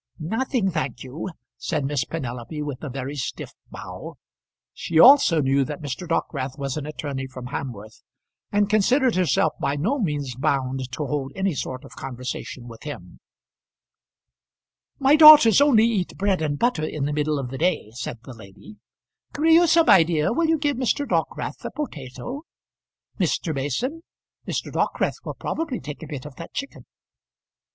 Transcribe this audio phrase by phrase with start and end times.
[0.17, 4.17] "Nothing, thank you," said Miss Penelope, with a very stiff bow.
[4.73, 6.07] She also knew that Mr.
[6.07, 8.01] Dockwrath was an attorney from Hamworth,
[8.51, 13.19] and considered herself by no means bound to hold any sort of conversation with him.
[14.97, 18.33] "My daughters only eat bread and butter in the middle of the day," said the
[18.33, 18.77] lady.
[19.35, 21.07] "Creusa, my dear, will you give Mr.
[21.07, 22.41] Dockwrath a potato.
[23.19, 23.53] Mr.
[23.53, 24.01] Mason,
[24.47, 24.71] Mr.
[24.71, 26.85] Dockwrath will probably take a bit of that chicken."